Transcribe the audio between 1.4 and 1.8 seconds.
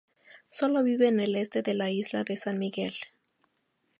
de